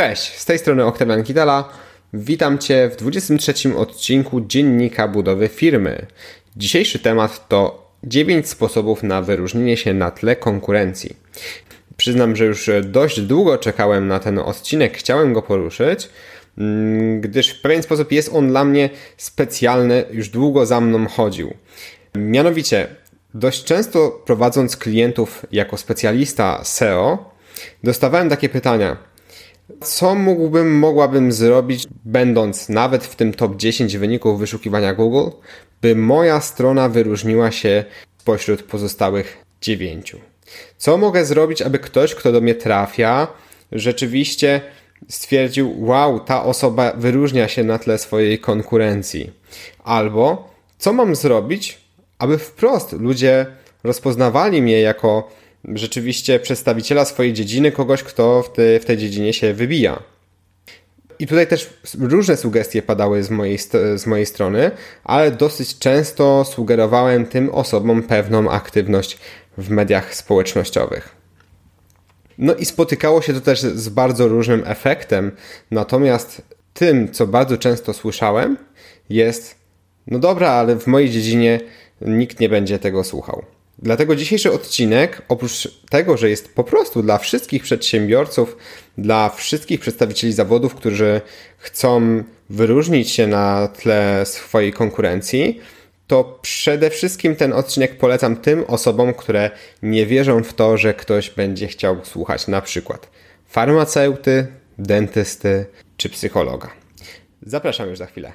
[0.00, 1.68] Cześć, z tej strony Oktawian Kitala.
[2.12, 6.06] Witam Cię w 23 odcinku Dziennika Budowy Firmy.
[6.56, 11.16] Dzisiejszy temat to 9 sposobów na wyróżnienie się na tle konkurencji.
[11.96, 16.08] Przyznam, że już dość długo czekałem na ten odcinek, chciałem go poruszyć,
[16.58, 21.54] mm, gdyż w pewien sposób jest on dla mnie specjalny, już długo za mną chodził.
[22.14, 22.86] Mianowicie,
[23.34, 27.30] dość często prowadząc klientów jako specjalista SEO,
[27.84, 28.96] dostawałem takie pytania–
[29.80, 35.30] co mógłbym, mogłabym zrobić, będąc nawet w tym top 10 wyników wyszukiwania Google,
[35.82, 37.84] by moja strona wyróżniła się
[38.18, 40.16] spośród pozostałych 9?
[40.78, 43.26] Co mogę zrobić, aby ktoś, kto do mnie trafia,
[43.72, 44.60] rzeczywiście
[45.08, 49.30] stwierdził: Wow, ta osoba wyróżnia się na tle swojej konkurencji?
[49.84, 51.78] Albo co mam zrobić,
[52.18, 53.46] aby wprost ludzie
[53.84, 55.30] rozpoznawali mnie jako
[55.64, 60.02] rzeczywiście przedstawiciela swojej dziedziny, kogoś, kto w, te, w tej dziedzinie się wybija.
[61.18, 63.58] I tutaj też różne sugestie padały z mojej,
[63.96, 64.70] z mojej strony,
[65.04, 69.18] ale dosyć często sugerowałem tym osobom pewną aktywność
[69.58, 71.16] w mediach społecznościowych.
[72.38, 75.32] No i spotykało się to też z bardzo różnym efektem,
[75.70, 76.42] natomiast
[76.74, 78.56] tym, co bardzo często słyszałem,
[79.10, 79.54] jest:
[80.06, 81.60] No dobra, ale w mojej dziedzinie
[82.00, 83.44] nikt nie będzie tego słuchał.
[83.82, 88.56] Dlatego dzisiejszy odcinek, oprócz tego, że jest po prostu dla wszystkich przedsiębiorców,
[88.98, 91.20] dla wszystkich przedstawicieli zawodów, którzy
[91.58, 95.60] chcą wyróżnić się na tle swojej konkurencji,
[96.06, 99.50] to przede wszystkim ten odcinek polecam tym osobom, które
[99.82, 103.10] nie wierzą w to, że ktoś będzie chciał słuchać na przykład
[103.46, 104.46] farmaceuty,
[104.78, 106.70] dentysty czy psychologa.
[107.42, 108.32] Zapraszam już za chwilę.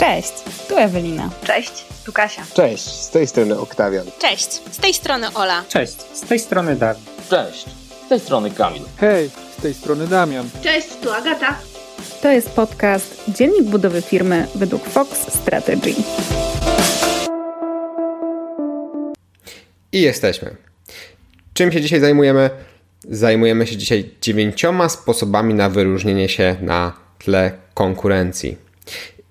[0.00, 0.32] Cześć,
[0.68, 1.30] tu Ewelina.
[1.44, 2.42] Cześć, tu Kasia.
[2.54, 4.06] Cześć, z tej strony Oktawian.
[4.18, 5.64] Cześć, z tej strony Ola.
[5.68, 7.04] Cześć, z tej strony Dawid.
[7.30, 7.66] Cześć,
[8.06, 8.82] z tej strony Kamil.
[8.96, 10.50] Hej, z tej strony Damian.
[10.62, 11.58] Cześć, tu Agata.
[12.22, 15.94] To jest podcast Dziennik budowy firmy według Fox Strategy.
[19.92, 20.56] I jesteśmy.
[21.54, 22.50] Czym się dzisiaj zajmujemy?
[23.10, 28.66] Zajmujemy się dzisiaj dziewięcioma sposobami na wyróżnienie się na tle konkurencji.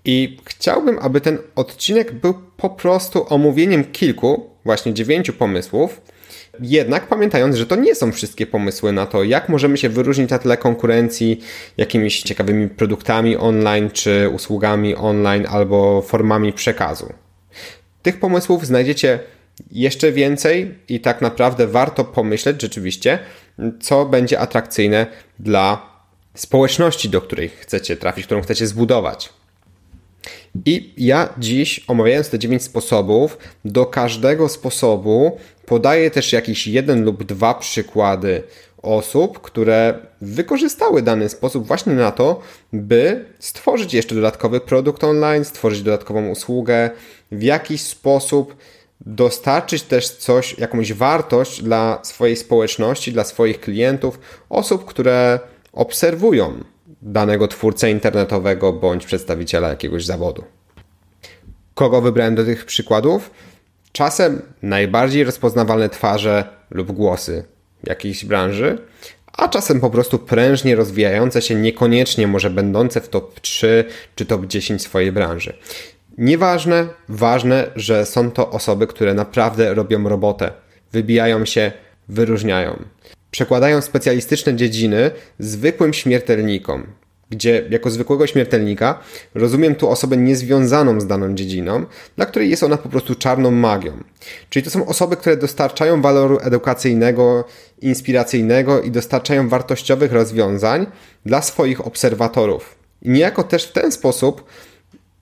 [0.05, 6.01] I chciałbym, aby ten odcinek był po prostu omówieniem kilku, właśnie dziewięciu pomysłów,
[6.59, 10.39] jednak pamiętając, że to nie są wszystkie pomysły na to, jak możemy się wyróżnić na
[10.39, 11.41] tle konkurencji
[11.77, 17.13] jakimiś ciekawymi produktami online, czy usługami online, albo formami przekazu.
[18.01, 19.19] Tych pomysłów znajdziecie
[19.71, 23.19] jeszcze więcej i tak naprawdę warto pomyśleć rzeczywiście,
[23.81, 25.07] co będzie atrakcyjne
[25.39, 25.95] dla
[26.35, 29.33] społeczności, do której chcecie trafić, którą chcecie zbudować.
[30.65, 37.23] I ja dziś, omawiając te 9 sposobów, do każdego sposobu podaję też jakiś jeden lub
[37.23, 38.43] dwa przykłady
[38.81, 42.41] osób, które wykorzystały dany sposób właśnie na to,
[42.73, 46.89] by stworzyć jeszcze dodatkowy produkt online, stworzyć dodatkową usługę,
[47.31, 48.55] w jakiś sposób
[49.01, 55.39] dostarczyć też coś, jakąś wartość dla swojej społeczności, dla swoich klientów, osób, które
[55.73, 56.63] obserwują
[57.01, 60.43] danego twórcę internetowego bądź przedstawiciela jakiegoś zawodu.
[61.73, 63.31] Kogo wybrałem do tych przykładów?
[63.91, 67.45] Czasem najbardziej rozpoznawalne twarze lub głosy
[67.83, 68.77] jakiejś branży,
[69.33, 73.85] a czasem po prostu prężnie rozwijające się, niekoniecznie może będące w top 3
[74.15, 75.53] czy top 10 swojej branży.
[76.17, 80.51] Nieważne, ważne, że są to osoby, które naprawdę robią robotę,
[80.91, 81.71] wybijają się,
[82.07, 82.85] wyróżniają
[83.35, 86.87] przekładają specjalistyczne dziedziny zwykłym śmiertelnikom,
[87.29, 88.99] gdzie jako zwykłego śmiertelnika
[89.33, 91.85] rozumiem tu osobę niezwiązaną z daną dziedziną,
[92.15, 93.93] dla której jest ona po prostu czarną magią.
[94.49, 97.45] Czyli to są osoby, które dostarczają waloru edukacyjnego,
[97.81, 100.85] inspiracyjnego i dostarczają wartościowych rozwiązań
[101.25, 102.75] dla swoich obserwatorów.
[103.01, 104.43] I niejako też w ten sposób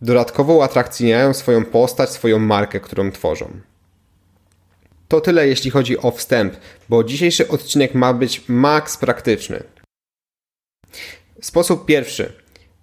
[0.01, 3.72] dodatkowo uatrakcyjniają swoją postać, swoją markę, którą tworzą.
[5.13, 6.53] To tyle jeśli chodzi o wstęp,
[6.89, 9.63] bo dzisiejszy odcinek ma być maks praktyczny.
[11.41, 12.33] Sposób pierwszy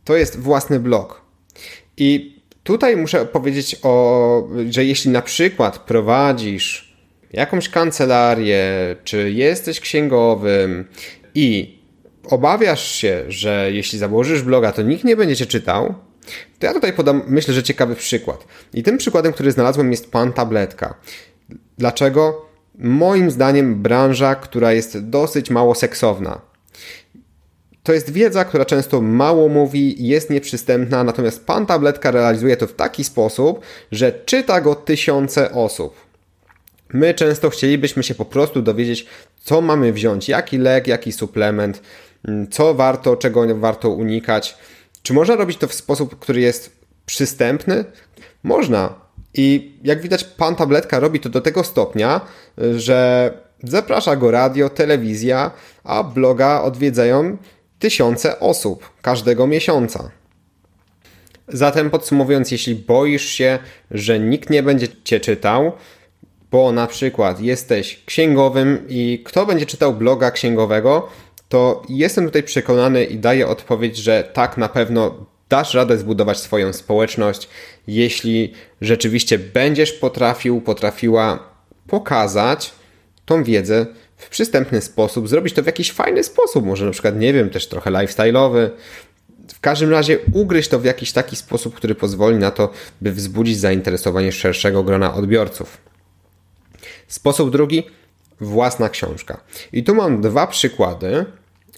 [0.05, 1.23] to jest własny blog.
[1.97, 6.97] I tutaj muszę powiedzieć o, że jeśli na przykład prowadzisz
[7.33, 10.89] jakąś kancelarię, czy jesteś księgowym
[11.35, 11.79] i
[12.29, 15.95] obawiasz się, że jeśli założysz bloga, to nikt nie będzie cię czytał,
[16.59, 18.47] to ja tutaj podam, myślę, że ciekawy przykład.
[18.75, 20.95] I tym przykładem, który znalazłem, jest pan tabletka.
[21.79, 22.47] Dlaczego?
[22.79, 26.41] Moim zdaniem branża, która jest dosyć mało seksowna.
[27.83, 32.75] To jest wiedza, która często mało mówi, jest nieprzystępna, natomiast pan tabletka realizuje to w
[32.75, 33.61] taki sposób,
[33.93, 35.95] że czyta go tysiące osób.
[36.93, 39.07] My często chcielibyśmy się po prostu dowiedzieć,
[39.43, 41.83] co mamy wziąć, jaki lek, jaki suplement,
[42.29, 44.57] mm, co warto, czego warto unikać.
[45.03, 47.85] Czy można robić to w sposób, który jest przystępny?
[48.43, 49.00] Można.
[49.35, 52.21] I jak widać, pan tabletka robi to do tego stopnia,
[52.77, 53.31] że
[53.63, 55.51] zaprasza go radio, telewizja,
[55.85, 57.37] a bloga odwiedzają
[57.79, 60.11] tysiące osób każdego miesiąca.
[61.49, 63.59] Zatem podsumowując, jeśli boisz się,
[63.91, 65.73] że nikt nie będzie cię czytał,
[66.51, 71.09] bo na przykład jesteś księgowym i kto będzie czytał bloga księgowego,
[71.49, 76.73] to jestem tutaj przekonany i daję odpowiedź, że tak na pewno dasz radę zbudować swoją
[76.73, 77.49] społeczność,
[77.87, 81.51] jeśli rzeczywiście będziesz potrafił, potrafiła
[81.87, 82.73] pokazać
[83.25, 83.87] tą wiedzę
[84.17, 87.67] w przystępny sposób, zrobić to w jakiś fajny sposób, może na przykład, nie wiem, też
[87.69, 88.71] trochę lifestyle'owy.
[89.55, 93.59] W każdym razie ugryź to w jakiś taki sposób, który pozwoli na to, by wzbudzić
[93.59, 95.79] zainteresowanie szerszego grona odbiorców.
[97.09, 97.87] Sposób drugi,
[98.41, 99.41] własna książka.
[99.73, 101.27] I tu mam dwa przykłady.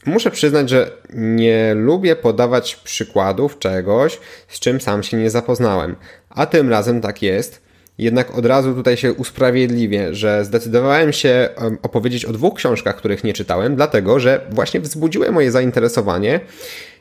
[0.06, 4.18] Muszę przyznać, że nie lubię podawać przykładów czegoś,
[4.48, 5.96] z czym sam się nie zapoznałem.
[6.30, 7.62] A tym razem tak jest.
[7.98, 11.48] Jednak od razu tutaj się usprawiedliwię, że zdecydowałem się
[11.82, 16.40] opowiedzieć o dwóch książkach, których nie czytałem, dlatego że właśnie wzbudziły moje zainteresowanie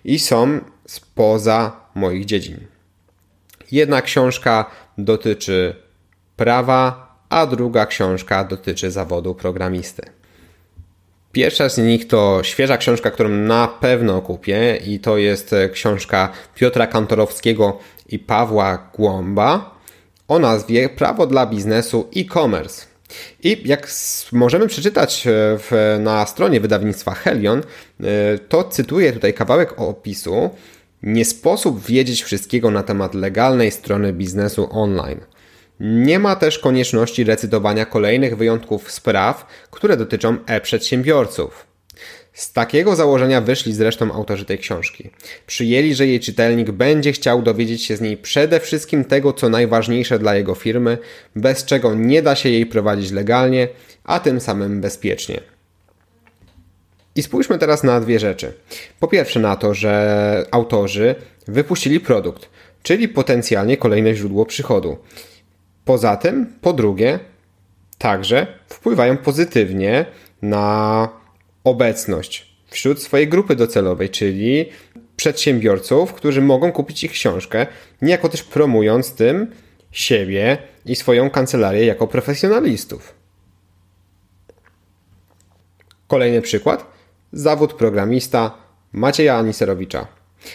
[0.06, 2.58] i są spoza moich dziedzin.
[3.72, 5.76] Jedna książka dotyczy
[6.36, 10.21] prawa, a druga książka dotyczy zawodu programisty.
[11.32, 16.88] Pierwsza z nich to świeża książka, którą na pewno kupię i to jest książka Piotra
[16.88, 17.80] Kantorowskiego
[18.10, 19.82] i Pawła Głąba
[20.28, 22.86] o nazwie Prawo dla biznesu e-commerce.
[23.44, 23.88] I jak
[24.32, 27.64] możemy przeczytać e, w, na stronie wydawnictwa Helion, e,
[28.38, 30.50] to cytuję tutaj kawałek opisu.
[31.04, 35.20] Nie sposób wiedzieć wszystkiego na temat legalnej strony biznesu online.
[35.84, 41.66] Nie ma też konieczności recytowania kolejnych wyjątków spraw, które dotyczą e-przedsiębiorców.
[42.34, 45.10] Z takiego założenia wyszli zresztą autorzy tej książki.
[45.48, 50.20] Przyjęli, że jej czytelnik będzie chciał dowiedzieć się z niej przede wszystkim tego, co najważniejsze
[50.20, 50.98] dla jego firmy,
[51.36, 53.68] bez czego nie da się jej prowadzić legalnie,
[54.04, 55.42] a tym samym bezpiecznie.
[57.16, 58.54] I spójrzmy teraz na dwie rzeczy.
[59.00, 61.16] Po pierwsze na to, że autorzy
[61.48, 62.50] wypuścili produkt,
[62.84, 64.98] czyli potencjalnie kolejne źródło przychodu.
[65.86, 67.20] Poza tym, po drugie,
[67.98, 70.06] także wpływają pozytywnie
[70.42, 71.10] na
[71.64, 74.66] obecność wśród swojej grupy docelowej, czyli
[75.16, 77.68] przedsiębiorców, którzy mogą kupić ich książkę,
[78.02, 79.52] niejako też promując tym
[79.92, 83.14] siebie i swoją kancelarię jako profesjonalistów.
[86.08, 86.92] Kolejny przykład.
[87.34, 88.58] Zawód programista
[88.94, 90.08] Macieja Aniserowicza,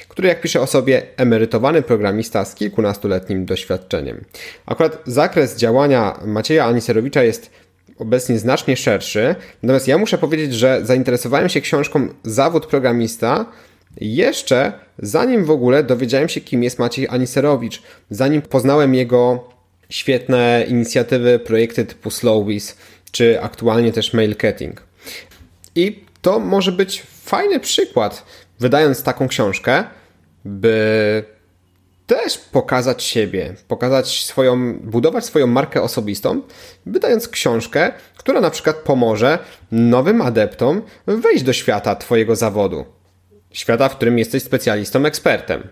[0.08, 4.24] który jak pisze o sobie emerytowany programista z kilkunastoletnim doświadczeniem.
[4.66, 7.50] Akurat zakres działania Macieja Aniserowicza jest
[7.98, 9.34] obecnie znacznie szerszy.
[9.62, 13.46] Natomiast ja muszę powiedzieć, że zainteresowałem się książką Zawód programista
[14.00, 19.48] jeszcze zanim w ogóle dowiedziałem się, kim jest Maciej Aniserowicz, zanim poznałem jego
[19.90, 22.76] świetne inicjatywy, projekty typu Slowbiz,
[23.12, 24.82] czy aktualnie też Mailcatting.
[25.74, 28.24] I to może być fajny przykład,
[28.60, 29.84] wydając taką książkę,
[30.44, 31.24] by
[32.06, 36.42] też pokazać siebie, pokazać swoją, budować swoją markę osobistą,
[36.86, 39.38] wydając książkę, która na przykład pomoże
[39.72, 42.84] nowym adeptom wejść do świata Twojego zawodu.
[43.50, 45.68] Świata, w którym jesteś specjalistą, ekspertem.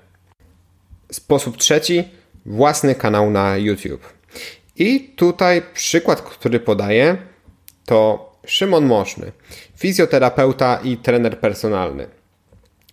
[1.13, 2.05] Sposób trzeci,
[2.47, 4.13] własny kanał na YouTube.
[4.77, 7.17] I tutaj przykład, który podaję,
[7.87, 9.32] to Szymon Moszny,
[9.77, 12.06] fizjoterapeuta i trener personalny.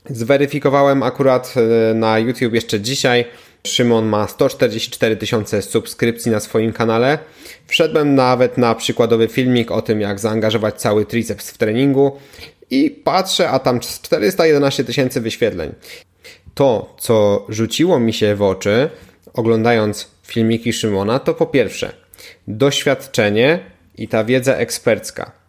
[0.09, 3.25] Zweryfikowałem akurat e, na YouTube jeszcze dzisiaj.
[3.67, 7.19] Szymon ma 144 tysiące subskrypcji na swoim kanale.
[7.67, 12.11] Wszedłem nawet na przykładowy filmik o tym, jak zaangażować cały triceps w treningu
[12.69, 15.73] i patrzę, a tam 411 tysięcy wyświetleń.
[16.53, 18.89] To, co rzuciło mi się w oczy,
[19.33, 21.93] oglądając filmiki Szymona, to po pierwsze
[22.47, 23.59] doświadczenie
[23.97, 25.40] i ta wiedza ekspercka.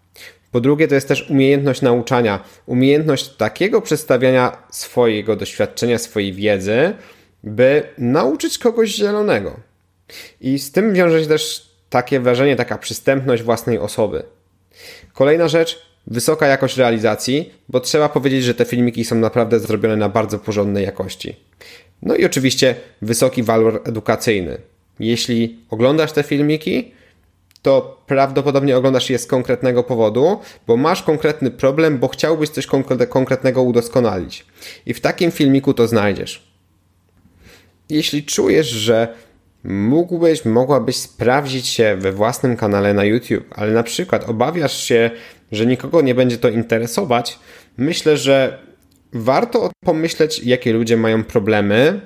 [0.53, 6.95] Po drugie, to jest też umiejętność nauczania, umiejętność takiego przedstawiania swojego doświadczenia, swojej wiedzy,
[7.45, 9.61] by nauczyć kogoś zielonego.
[10.41, 14.23] I z tym wiąże się też takie wrażenie, taka przystępność własnej osoby.
[15.13, 20.09] Kolejna rzecz, wysoka jakość realizacji, bo trzeba powiedzieć, że te filmiki są naprawdę zrobione na
[20.09, 21.37] bardzo porządnej jakości.
[22.03, 24.59] No i oczywiście wysoki walor edukacyjny.
[25.01, 26.93] Jeśli oglądasz te filmiki,
[27.63, 32.67] to prawdopodobnie oglądasz je z konkretnego powodu, bo masz konkretny problem, bo chciałbyś coś
[33.09, 34.47] konkretnego udoskonalić.
[34.87, 36.53] I w takim filmiku to znajdziesz.
[37.91, 39.15] Jeśli czujesz, że
[39.65, 45.11] mógłbyś, mogłabyś sprawdzić się we własnym kanale na YouTube, ale na przykład obawiasz się,
[45.53, 47.39] że nikogo nie będzie to interesować,
[47.77, 48.59] myślę, że
[49.13, 52.01] warto pomyśleć, jakie ludzie mają problemy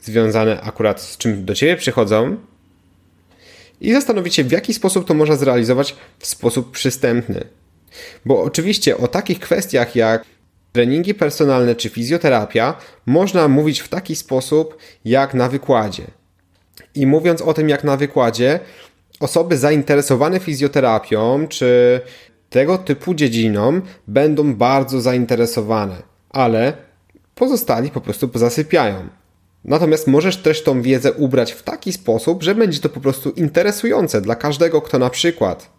[0.00, 2.36] związane akurat z czym do ciebie przychodzą
[3.82, 7.44] i zastanowić się, w jaki sposób to można zrealizować w sposób przystępny.
[8.24, 10.24] Bo oczywiście o takich kwestiach jak
[10.72, 12.74] treningi personalne czy fizjoterapia
[13.06, 16.04] można mówić w taki sposób jak na wykładzie.
[16.94, 18.60] I mówiąc o tym jak na wykładzie,
[19.20, 22.00] osoby zainteresowane fizjoterapią czy
[22.50, 26.72] tego typu dziedziną będą bardzo zainteresowane, ale
[27.34, 29.08] pozostali po prostu zasypiają.
[29.64, 34.20] Natomiast możesz też tą wiedzę ubrać w taki sposób, że będzie to po prostu interesujące
[34.20, 35.70] dla każdego, kto na przykład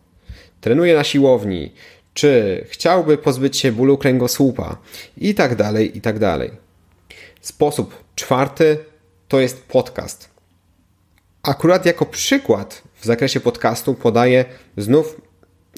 [0.62, 1.72] trenuje na siłowni,
[2.14, 4.78] czy chciałby pozbyć się bólu kręgosłupa
[5.18, 6.52] i tak dalej, i tak dalej.
[7.42, 8.78] Sposób czwarty
[9.28, 10.30] to jest podcast.
[11.44, 14.46] Akurat jako przykład w zakresie podcastu podaję
[14.78, 15.22] znów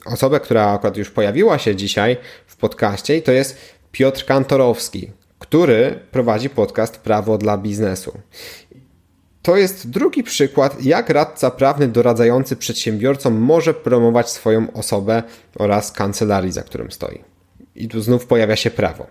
[0.06, 3.58] osobę, która akurat już pojawiła się dzisiaj w podcaście i to jest
[3.92, 8.18] Piotr Kantorowski, który prowadzi podcast Prawo dla biznesu.
[9.42, 15.24] To jest drugi przykład, jak radca prawny doradzający przedsiębiorcom może promować swoją osobę
[15.56, 17.24] oraz kancelarii, za którym stoi.
[17.76, 19.08] I tu znów pojawia się prawo.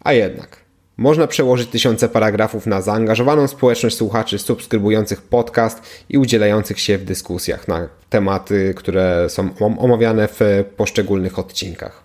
[0.00, 0.56] A jednak,
[0.96, 7.68] można przełożyć tysiące paragrafów na zaangażowaną społeczność słuchaczy subskrybujących podcast i udzielających się w dyskusjach
[7.68, 10.40] na tematy, które są omawiane w
[10.76, 12.04] poszczególnych odcinkach.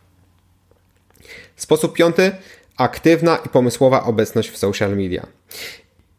[1.55, 2.31] Sposób piąty
[2.77, 5.27] aktywna i pomysłowa obecność w social media.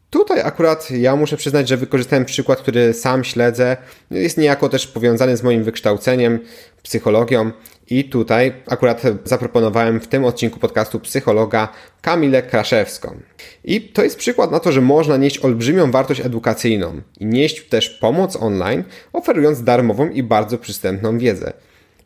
[0.09, 3.77] Tutaj akurat ja muszę przyznać, że wykorzystałem przykład, który sam śledzę.
[4.11, 6.39] Jest niejako też powiązany z moim wykształceniem,
[6.83, 7.51] psychologią.
[7.89, 11.67] I tutaj akurat zaproponowałem w tym odcinku podcastu psychologa
[12.01, 13.17] Kamilę Kraszewską.
[13.63, 17.89] I to jest przykład na to, że można nieść olbrzymią wartość edukacyjną i nieść też
[17.89, 18.83] pomoc online,
[19.13, 21.53] oferując darmową i bardzo przystępną wiedzę.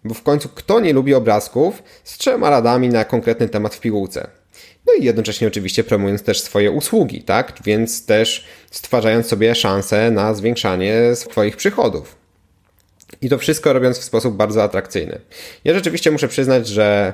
[0.04, 4.41] Bo w końcu kto nie lubi obrazków z trzema radami na konkretny temat w pigułce?
[4.88, 7.54] No i jednocześnie oczywiście promując też swoje usługi, tak?
[7.66, 12.16] Więc też stwarzając sobie szansę na zwiększanie swoich przychodów.
[13.22, 15.20] I to wszystko robiąc w sposób bardzo atrakcyjny.
[15.64, 17.14] Ja rzeczywiście muszę przyznać, że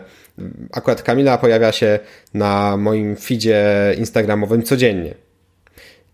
[0.72, 2.00] akurat Kamila pojawia się
[2.34, 3.66] na moim feedzie
[3.98, 5.16] instagramowym codziennie.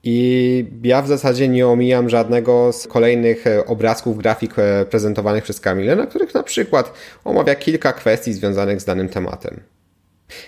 [0.03, 5.59] I ja w zasadzie nie omijam żadnego z kolejnych e, obrazków, grafik e, prezentowanych przez
[5.59, 6.93] Kamilę, na których na przykład
[7.23, 9.59] omawia kilka kwestii związanych z danym tematem.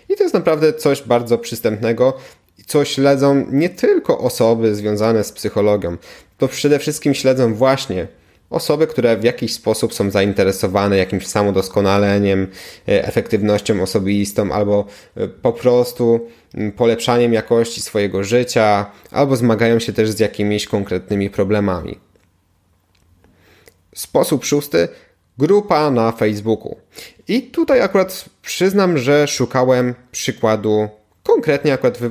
[0.10, 2.13] I naprawdę coś bardzo przystępnego,
[2.65, 5.98] co śledzą nie tylko osoby związane z psychologią,
[6.38, 8.08] to przede wszystkim śledzą właśnie
[8.50, 12.48] osoby, które w jakiś sposób są zainteresowane jakimś samodoskonaleniem,
[12.88, 14.86] e, efektywnością osobistą albo
[15.18, 16.27] e, po prostu
[16.75, 22.00] polepszaniem jakości swojego życia, albo zmagają się też z jakimiś konkretnymi problemami.
[23.96, 24.88] Sposób szósty
[25.38, 26.75] grupa na Facebooku.
[27.27, 30.89] I tutaj akurat przyznam, że szukałem przykładu,
[31.24, 32.10] konkretnie akurat wy,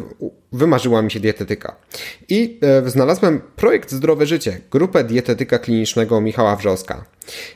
[0.52, 1.76] wymarzyła mi się dietetyka.
[2.28, 7.04] I e, znalazłem projekt Zdrowe Życie, grupę dietetyka klinicznego Michała Wrzoska.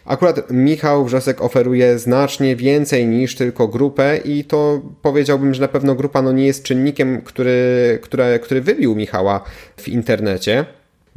[0.04, 5.94] Akurat Michał Wrzosek oferuje znacznie więcej niż tylko grupę i to powiedziałbym, że na pewno
[5.94, 9.44] grupa no nie jest czynnikiem, który, który, który wybił Michała
[9.76, 10.64] w internecie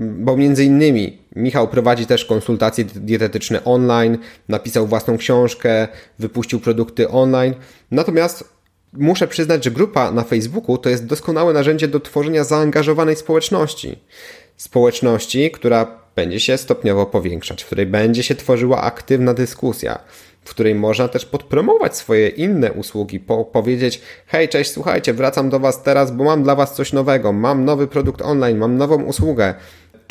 [0.01, 4.17] bo między innymi Michał prowadzi też konsultacje dietetyczne online,
[4.48, 5.88] napisał własną książkę,
[6.20, 7.53] wypuścił produkty online.
[7.91, 8.50] Natomiast
[8.93, 14.00] muszę przyznać, że grupa na Facebooku to jest doskonałe narzędzie do tworzenia zaangażowanej społeczności.
[14.58, 20.00] Społeczności, która będzie się stopniowo powiększać, w której będzie się tworzyła aktywna dyskusja,
[20.46, 25.60] w której można też podpromować swoje inne usługi, po powiedzieć: Hej, cześć, słuchajcie, wracam do
[25.60, 29.53] Was teraz, bo mam dla Was coś nowego, mam nowy produkt online, mam nową usługę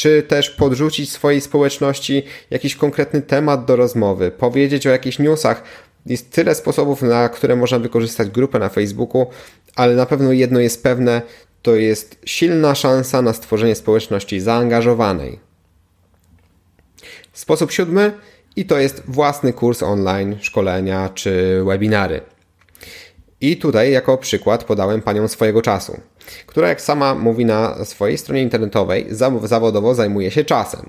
[0.00, 5.62] czy też podrzucić swojej społeczności jakiś konkretny temat do rozmowy, powiedzieć o jakichś newsach.
[6.06, 9.26] Jest tyle sposobów, na które można wykorzystać grupę na Facebooku,
[9.76, 11.22] ale na pewno jedno jest pewne,
[11.62, 15.38] to jest silna szansa na stworzenie społeczności zaangażowanej.
[17.32, 18.12] Sposób siódmy
[18.56, 22.20] i to jest własny kurs online, szkolenia czy webinary.
[23.40, 26.00] I tutaj jako przykład podałem panią swojego czasu,
[26.46, 29.06] która jak sama mówi na swojej stronie internetowej,
[29.42, 30.88] zawodowo zajmuje się czasem.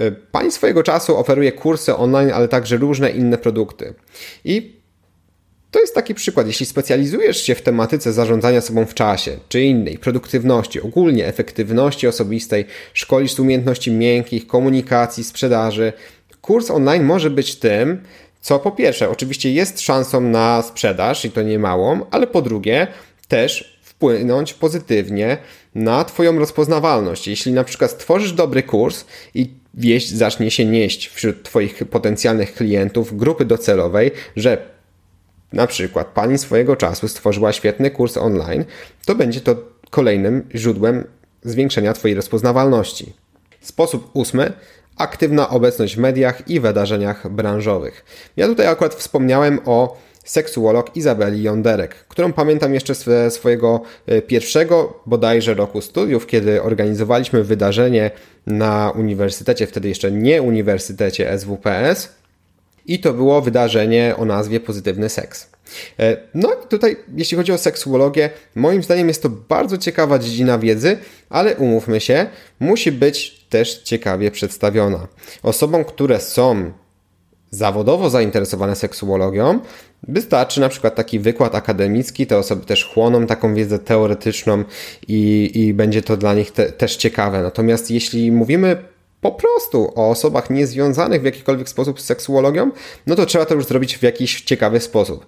[0.00, 3.94] Y, pani swojego czasu oferuje kursy online, ale także różne inne produkty.
[4.44, 4.82] I
[5.70, 6.46] to jest taki przykład.
[6.46, 12.64] Jeśli specjalizujesz się w tematyce zarządzania sobą w czasie, czy innej, produktywności, ogólnie efektywności osobistej,
[12.94, 15.92] szkolisz umiejętności miękkich, komunikacji, sprzedaży,
[16.40, 18.02] kurs online może być tym,
[18.42, 22.86] co po pierwsze, oczywiście jest szansą na sprzedaż i to nie małą, ale po drugie
[23.28, 25.38] też wpłynąć pozytywnie
[25.74, 27.28] na Twoją rozpoznawalność.
[27.28, 33.16] Jeśli na przykład stworzysz dobry kurs i wieść zacznie się nieść wśród Twoich potencjalnych klientów,
[33.16, 34.72] grupy docelowej, że
[35.52, 38.64] na przykład pani swojego czasu stworzyła świetny kurs online,
[39.06, 39.56] to będzie to
[39.90, 41.04] kolejnym źródłem
[41.42, 43.12] zwiększenia Twojej rozpoznawalności.
[43.60, 44.52] Sposób ósmy
[44.96, 48.04] aktywna obecność w mediach i wydarzeniach branżowych.
[48.36, 55.00] Ja tutaj akurat wspomniałem o seksuolog Izabeli Jonderek, którą pamiętam jeszcze ze swojego e, pierwszego
[55.06, 58.10] bodajże roku studiów, kiedy organizowaliśmy wydarzenie
[58.46, 62.08] na uniwersytecie, wtedy jeszcze nie uniwersytecie SWPS
[62.86, 65.50] i to było wydarzenie o nazwie Pozytywny Seks.
[65.98, 70.58] E, no i tutaj, jeśli chodzi o seksuologię, moim zdaniem jest to bardzo ciekawa dziedzina
[70.58, 70.96] wiedzy,
[71.30, 72.26] ale umówmy się,
[72.60, 75.08] musi być też ciekawie przedstawiona.
[75.42, 76.72] Osobom, które są
[77.50, 79.60] zawodowo zainteresowane seksuologią,
[80.08, 84.64] wystarczy na przykład taki wykład akademicki, te osoby też chłoną taką wiedzę teoretyczną
[85.08, 87.42] i, i będzie to dla nich te, też ciekawe.
[87.42, 88.76] Natomiast jeśli mówimy
[89.20, 92.70] po prostu o osobach niezwiązanych w jakikolwiek sposób z seksuologią,
[93.06, 95.26] no to trzeba to już zrobić w jakiś ciekawy sposób.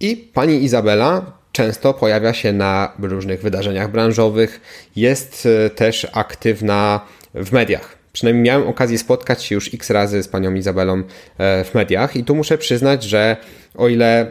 [0.00, 4.60] I pani Izabela często pojawia się na różnych wydarzeniach branżowych,
[4.96, 7.00] jest e, też aktywna
[7.36, 7.96] w mediach.
[8.12, 11.02] Przynajmniej miałem okazję spotkać się już x razy z panią Izabelą
[11.38, 13.36] e, w mediach i tu muszę przyznać, że
[13.74, 14.30] o ile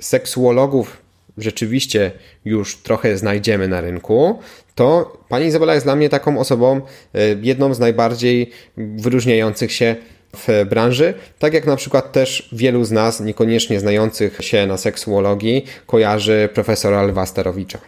[0.00, 0.96] seksuologów
[1.38, 2.12] rzeczywiście
[2.44, 4.38] już trochę znajdziemy na rynku,
[4.74, 6.80] to pani Izabela jest dla mnie taką osobą,
[7.14, 9.96] e, jedną z najbardziej wyróżniających się
[10.36, 15.64] w branży, tak jak na przykład też wielu z nas, niekoniecznie znających się na seksuologii,
[15.86, 17.78] kojarzy profesora Lwa Sterowicza.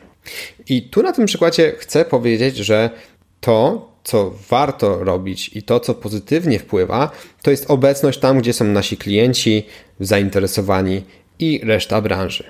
[0.68, 2.90] I tu na tym przykładzie chcę powiedzieć, że
[3.40, 7.10] to, co warto robić i to, co pozytywnie wpływa,
[7.42, 9.66] to jest obecność tam, gdzie są nasi klienci,
[10.00, 11.04] zainteresowani
[11.38, 12.44] i reszta branży.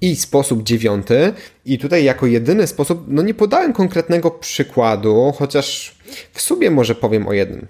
[0.00, 1.32] I sposób dziewiąty,
[1.64, 5.96] i tutaj jako jedyny sposób, no nie podałem konkretnego przykładu, chociaż
[6.32, 7.66] w sumie może powiem o jednym.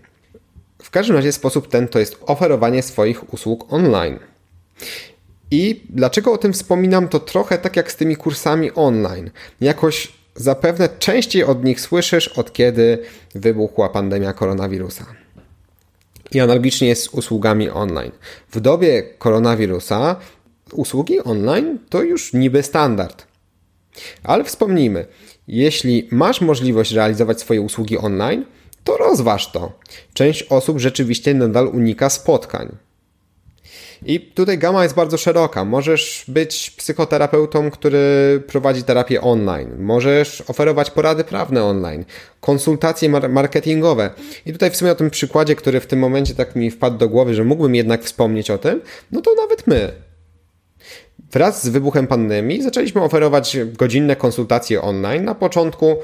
[0.82, 4.18] W każdym razie sposób ten to jest oferowanie swoich usług online.
[5.50, 9.30] I dlaczego o tym wspominam, to trochę tak jak z tymi kursami online.
[9.60, 12.98] Jakoś zapewne częściej od nich słyszysz, od kiedy
[13.34, 15.06] wybuchła pandemia koronawirusa.
[16.32, 18.12] I analogicznie jest z usługami online.
[18.50, 20.16] W dobie koronawirusa
[20.72, 23.26] usługi online to już niby standard.
[24.22, 25.06] Ale wspomnijmy,
[25.48, 28.44] jeśli masz możliwość realizować swoje usługi online,
[28.84, 29.72] to rozważ to.
[30.14, 32.76] Część osób rzeczywiście nadal unika spotkań.
[34.04, 35.64] I tutaj gama jest bardzo szeroka.
[35.64, 39.70] Możesz być psychoterapeutą, który prowadzi terapię online.
[39.78, 42.04] Możesz oferować porady prawne online,
[42.40, 44.10] konsultacje marketingowe.
[44.46, 47.08] I tutaj w sumie o tym przykładzie, który w tym momencie tak mi wpadł do
[47.08, 48.80] głowy, że mógłbym jednak wspomnieć o tym,
[49.12, 49.92] no to nawet my.
[51.32, 55.24] Wraz z wybuchem pandemii zaczęliśmy oferować godzinne konsultacje online.
[55.24, 55.96] Na początku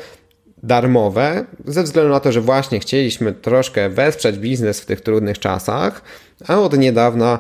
[0.63, 6.03] darmowe, ze względu na to, że właśnie chcieliśmy troszkę wesprzeć biznes w tych trudnych czasach,
[6.49, 7.39] a od niedawna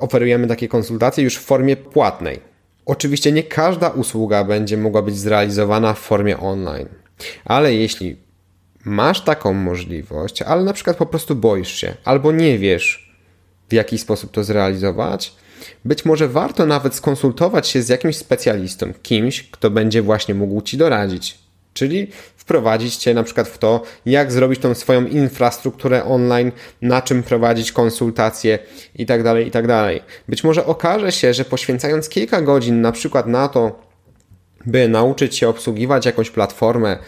[0.00, 2.40] oferujemy takie konsultacje już w formie płatnej.
[2.86, 6.88] Oczywiście nie każda usługa będzie mogła być zrealizowana w formie online,
[7.44, 8.16] ale jeśli
[8.84, 13.12] masz taką możliwość, ale na przykład po prostu boisz się albo nie wiesz,
[13.68, 15.34] w jaki sposób to zrealizować,
[15.84, 20.76] być może warto nawet skonsultować się z jakimś specjalistą, kimś, kto będzie właśnie mógł ci
[20.76, 21.41] doradzić.
[21.74, 27.22] Czyli wprowadzić Cię na przykład w to, jak zrobić tą swoją infrastrukturę online, na czym
[27.22, 28.58] prowadzić konsultacje
[28.94, 29.66] itd., tak itd.
[29.68, 33.82] Tak Być może okaże się, że poświęcając kilka godzin na przykład na to,
[34.66, 36.98] by nauczyć się obsługiwać jakąś platformę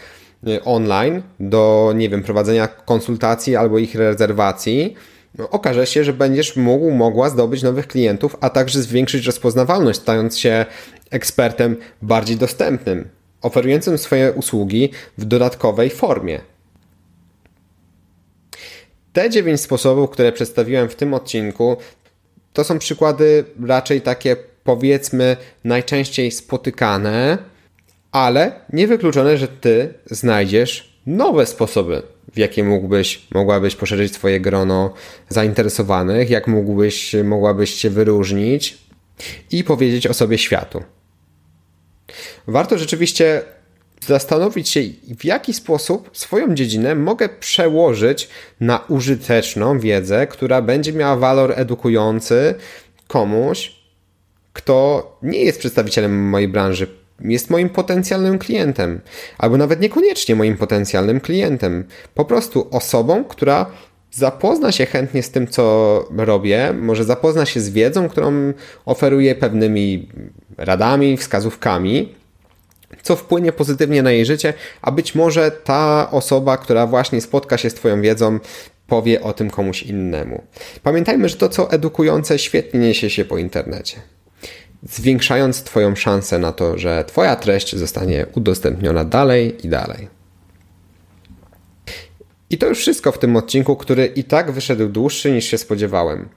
[0.47, 4.95] y, online do, nie wiem, prowadzenia konsultacji albo ich rezerwacji,
[5.37, 10.37] no, okaże się, że będziesz mógł, mogła zdobyć nowych klientów, a także zwiększyć rozpoznawalność, stając
[10.37, 10.65] się
[11.11, 13.09] ekspertem bardziej dostępnym
[13.45, 16.41] oferującym swoje usługi w dodatkowej formie.
[19.13, 21.77] Te dziewięć sposobów, które przedstawiłem w tym odcinku,
[22.53, 27.37] to są przykłady raczej takie, powiedzmy, najczęściej spotykane,
[28.11, 32.01] ale niewykluczone, że ty znajdziesz nowe sposoby,
[32.33, 34.93] w jakie mógłbyś, mogłabyś poszerzyć swoje grono
[35.29, 38.77] zainteresowanych, jak mógłbyś, mogłabyś się wyróżnić
[39.51, 40.83] i powiedzieć o sobie światu.
[42.47, 43.41] Warto rzeczywiście
[44.05, 44.81] zastanowić się,
[45.19, 52.55] w jaki sposób swoją dziedzinę mogę przełożyć na użyteczną wiedzę, która będzie miała walor edukujący
[53.07, 53.75] komuś,
[54.53, 56.87] kto nie jest przedstawicielem mojej branży,
[57.19, 59.01] jest moim potencjalnym klientem,
[59.37, 63.65] albo nawet niekoniecznie moim potencjalnym klientem, po prostu osobą, która
[64.15, 68.53] zapozna się chętnie z tym, co robię, może zapozna się z wiedzą, którą
[68.85, 70.09] oferuję pewnymi
[70.57, 72.15] radami, wskazówkami,
[73.01, 77.69] co wpłynie pozytywnie na jej życie, a być może ta osoba, która właśnie spotka się
[77.69, 78.39] z Twoją wiedzą,
[78.87, 80.43] powie o tym komuś innemu.
[80.83, 83.97] Pamiętajmy, że to, co edukujące, świetnie niesie się po internecie,
[84.83, 90.14] zwiększając Twoją szansę na to, że Twoja treść zostanie udostępniona dalej i dalej.
[92.49, 96.29] I to już wszystko w tym odcinku, który i tak wyszedł dłuższy niż się spodziewałem.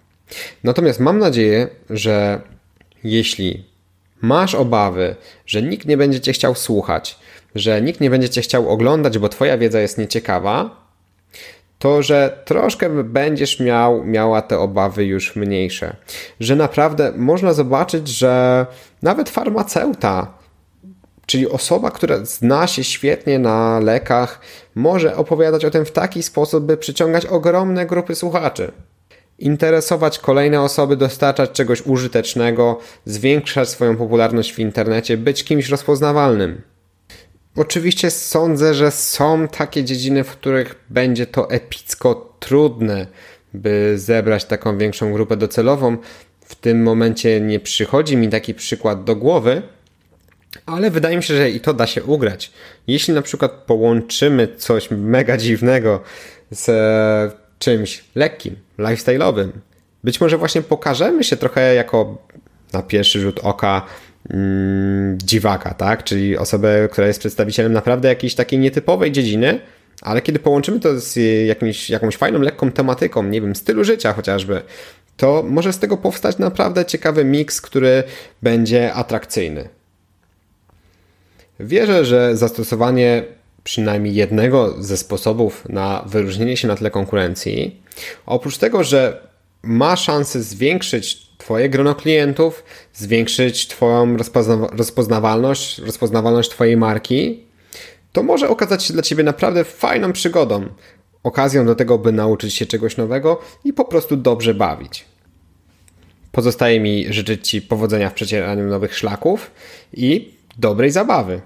[0.64, 2.40] Natomiast mam nadzieję, że
[3.04, 3.64] jeśli
[4.20, 5.16] masz obawy,
[5.46, 7.18] że nikt nie będzie cię chciał słuchać,
[7.54, 10.88] że nikt nie będzie cię chciał oglądać, bo twoja wiedza jest nieciekawa,
[11.78, 15.96] to że troszkę będziesz miał, miała te obawy już mniejsze.
[16.40, 18.66] Że naprawdę można zobaczyć, że
[19.02, 20.37] nawet farmaceuta,
[21.28, 24.40] czyli osoba, która zna się świetnie na lekach,
[24.74, 28.72] może opowiadać o tym w taki sposób, by przyciągać ogromne grupy słuchaczy
[29.38, 36.62] interesować kolejne osoby, dostarczać czegoś użytecznego, zwiększać swoją popularność w internecie, być kimś rozpoznawalnym.
[37.56, 43.06] Oczywiście sądzę, że są takie dziedziny, w których będzie to epicko trudne,
[43.54, 45.96] by zebrać taką większą grupę docelową.
[46.40, 49.62] W tym momencie nie przychodzi mi taki przykład do głowy,
[50.66, 52.52] ale wydaje mi się, że i to da się ugrać.
[52.86, 56.02] Jeśli na przykład połączymy coś mega dziwnego
[56.50, 56.70] z
[57.58, 59.48] czymś lekkim, lifestyle'owym.
[60.04, 62.18] Być może właśnie pokażemy się trochę jako
[62.72, 63.86] na pierwszy rzut oka
[64.30, 66.04] mm, dziwaka, tak?
[66.04, 69.60] Czyli osobę, która jest przedstawicielem naprawdę jakiejś takiej nietypowej dziedziny,
[70.02, 74.62] ale kiedy połączymy to z jakimś, jakąś fajną, lekką tematyką, nie wiem, stylu życia chociażby,
[75.16, 78.02] to może z tego powstać naprawdę ciekawy miks, który
[78.42, 79.68] będzie atrakcyjny.
[81.60, 83.24] Wierzę, że zastosowanie
[83.64, 87.82] przynajmniej jednego ze sposobów na wyróżnienie się na tle konkurencji,
[88.26, 89.28] oprócz tego, że
[89.62, 97.44] ma szansę zwiększyć Twoje grono klientów, zwiększyć Twoją rozpozna rozpoznawalność, rozpoznawalność Twojej marki,
[98.12, 100.66] to może okazać się dla Ciebie naprawdę fajną przygodą,
[101.22, 105.04] okazją do tego, by nauczyć się czegoś nowego i po prostu dobrze bawić.
[106.32, 109.50] Pozostaje mi życzyć Ci powodzenia w przecieraniu nowych szlaków
[109.92, 111.40] i dobrej zabawy.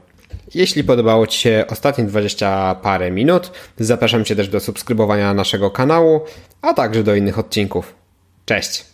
[0.55, 6.21] Jeśli podobało Ci się ostatnie 20 parę minut, zapraszam Cię też do subskrybowania naszego kanału,
[6.63, 7.95] a także do innych odcinków.
[8.45, 8.92] Cześć!